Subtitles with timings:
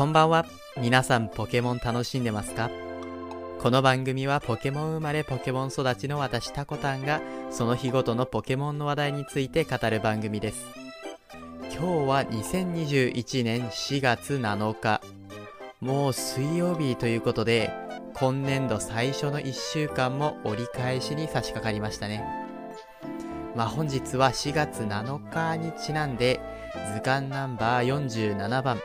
[0.00, 0.46] こんばんは。
[0.78, 2.70] 皆さんポケモン楽しんでますか？
[3.60, 7.20] この番組はポケモン生まれポケモン育ちの私タコタンが
[7.50, 10.64] その日ごとのポケモンの話題について語る番組です。
[11.64, 15.02] 今日は2021年4月7日。
[15.82, 17.70] もう水曜日ということで、
[18.14, 22.24] 今年度最初の1週間も折り返しに差し掛かりましたね。
[23.54, 26.40] まあ本日は4月7日にちなんで
[26.94, 28.80] 図鑑ナンバー47番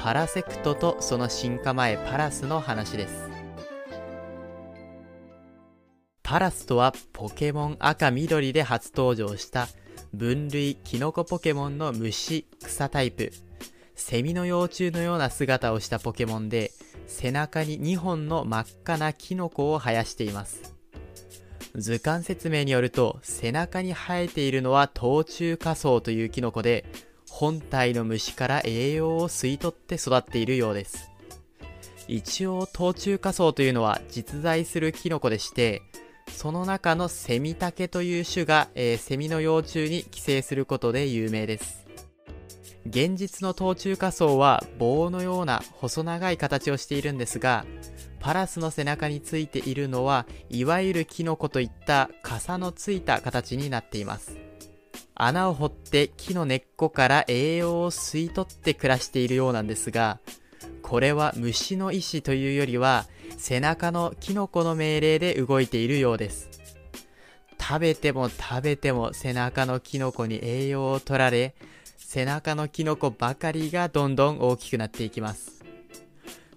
[0.00, 3.28] パラセクトとその進化前パラスの話です。
[6.28, 9.66] パラスとはポケモン赤緑で初登場した
[10.12, 13.32] 分類キノコポケモンの虫草タイプ
[13.94, 16.70] セミの幼虫のような姿をしたポケモンで
[17.06, 20.74] 背中に2本の真っ赤なキノコを生やしています
[21.74, 26.84] 図鑑説明によると背中に生えているのは冬虫夏草というキノコで
[27.38, 31.08] 本体の虫から栄養を吸い取って育っているようです。
[32.08, 35.82] 一応、冬虫夏草というのは実在するキノコでして、
[36.32, 41.86] その中のセミタケという種が、えー、セミの幼虫に寄生することで有名です。
[42.84, 47.64] 現実の冬虫夏草は棒のような細長い形をしているんですが、
[48.18, 54.47] パラスの背中についているのは、いわゆるキノコといった傘のついた形になっています。
[55.20, 60.20] 穴を掘って木の根っこから栄養を吸い取って暮らしているようなんですが、
[60.80, 66.48] これは虫の意志というよりは背中のキノコの命令で動いているようです。
[67.60, 71.54] 食べても食べても背中のキノコに栄養を取られ、
[71.98, 75.64] 背中のキノコばかりがどんどん大きくなっていきます。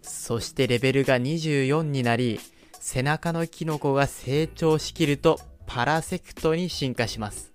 [0.03, 2.39] そしてレベルが24になり、
[2.79, 7.50] 背中のキノコが成長しきるとパラセクトに進化します。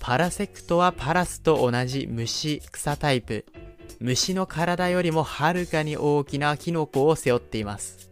[0.00, 3.44] パラセクトはパラスと同じ虫草タイプ。
[4.00, 8.10] 虫の体よりもはるかに大きなキノコを背負っています。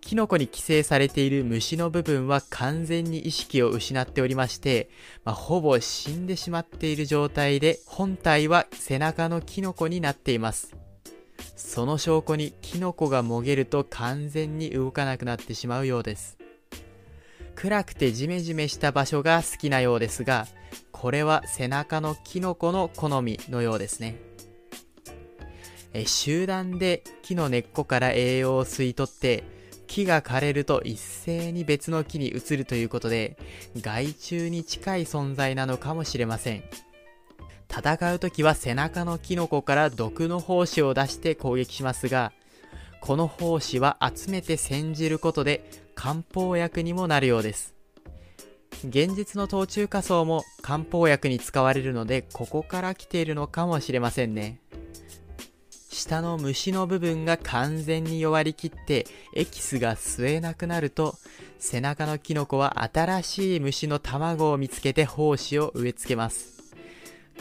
[0.00, 4.88] キノコに寄生されている虫の部分は完全に意識を失っておりまして、
[5.22, 10.74] まあ、ほぼ死んでしまっている状態で、本体は背中のキノコになっています。
[11.56, 16.38] その証拠にキノコがもげると完全に動かなくなってしまうようです。
[17.54, 20.46] 暗くてジメジメした場所が好きなようですが、
[21.02, 24.20] これは背中のキノコの好みのようですね。
[25.92, 29.42] え集団で木の根っこから栄養を吸い取って、
[29.88, 33.36] 木が枯れると一斉に別の木に移るということで、
[33.80, 36.62] 害虫に近い存在なのかもしれません。
[37.68, 42.30] 戦う時は背中のキノコから毒の胞子を出して攻撃しますが、
[43.00, 47.81] この胞子は集めて煎じることで漢方薬にもなるようです。
[48.84, 54.58] 現実の冬虫夏草も漢方薬に使われるので、ここから来ているのかもしれませんね。
[55.90, 59.06] 下の虫の部分が完全に弱りきって
[59.36, 61.14] エキスが吸えなくなると、
[61.58, 66.74] 背中のキノコは新しい虫の卵を見つけて胞子を植え付けます。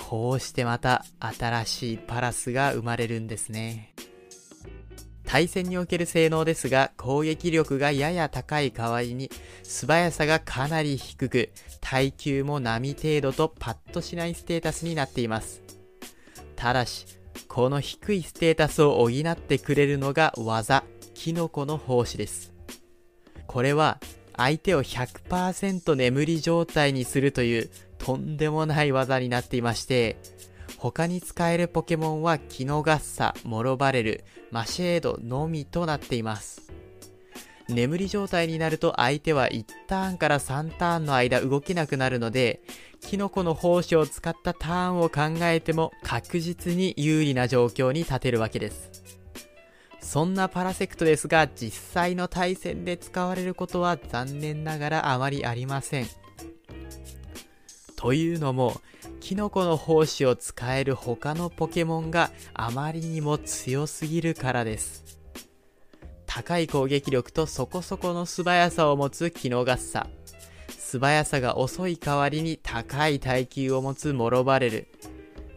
[0.10, 3.94] こうしてまた新しいパラスが生まれるんですね。
[5.32, 9.32] 対戦における性能ですが、攻撃力がやや高い代わりに、
[9.64, 15.62] 素早さがかなり低く、耐久も波程度とパッとしないステータスになっています。
[16.58, 17.06] ただし、
[17.48, 20.84] この低いステータスを補ってくれるのが技、
[21.14, 22.52] キノコの胞子です。
[23.48, 24.02] これは、
[24.36, 27.70] 相手を100%眠り状態にするという
[28.00, 30.18] とんでもない技になっていまして、
[30.82, 36.72] 他に使えるポケモンはキノガッサ、モロバレル、マシェードのみとなっています。
[37.70, 42.64] 眠り状態になると相手は1ターンから3ターンの間動けなくなるので、
[43.00, 49.04] キノコの胞子を使ったターンを考えても確実に有利な状況に立てるわけです。
[50.00, 56.08] そんなパラセクトですが、実際の対戦で使われることは残念ながらあまりありません。
[57.96, 58.82] というのも、
[59.22, 65.20] キノコの胞子を使える他のポケモンがあまりにも強すぎるからです。
[66.26, 70.08] 高い攻撃力とそこそこの素早さを持つキノガッサ。
[70.70, 74.88] 素早さが遅い代わりに高い耐久を持つモロバレル。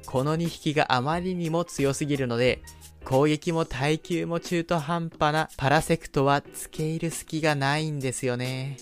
[0.06, 2.62] この2匹があまりにも強すぎるので、
[3.04, 8.76] 攻撃も耐久も中途半端なパラセクトは付け入る隙がないんですよね。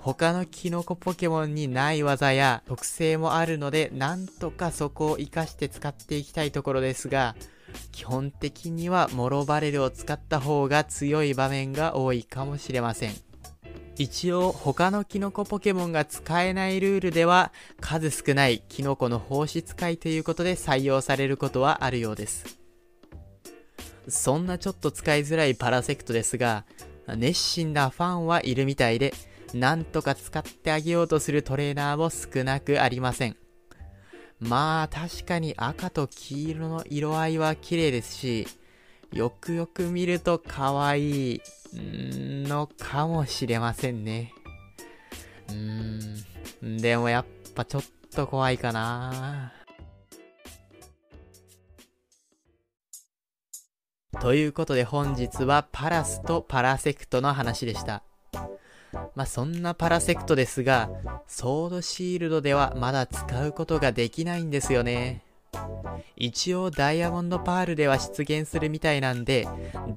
[0.00, 7.36] 他のキノコポケモンにない技や特性もあるので、なんとかそこを活かして使っていきたいところですが、
[7.92, 13.14] 基本的にはモロバレルを使った方が強い場面が多いかもしれません。
[13.96, 22.58] 一応他のキノコポケモンが使えないルールでは数少ないキノコの放出使いということで採用されることはあるようです。
[24.08, 26.64] そんなちょっと使いづらいパラセクトですが、
[27.16, 29.12] 熱心なファンはいるみたいで、
[29.54, 33.36] なんとか使ってあげようとするトレーナーも少なくありません。
[34.38, 38.46] まあ確かに赤と黄色の色合いは綺麗ですし、
[39.12, 41.42] よくよく見ると可愛い
[41.74, 44.32] のかもしれませんね。
[45.48, 47.82] うーん、でもやっぱちょっ
[48.14, 49.52] と怖いかな。
[54.20, 58.02] ということで本日はパラスとパラセクトの話でした。
[59.20, 60.88] まあそんなパラセクトですが、
[61.26, 65.20] ソードシールドではまだ使うことができないんですよね。
[66.16, 69.46] 一応ダイヤモンドパールでは出現するみたいなんで、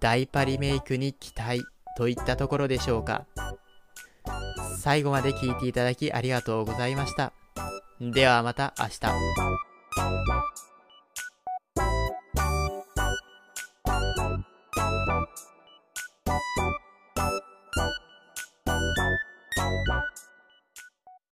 [0.01, 1.61] 大パリメイクに期待
[1.95, 3.25] といったところでしょうか。
[4.81, 7.31] 最後まで聞いていただきありがとうございました。
[8.01, 9.72] ではまた明日。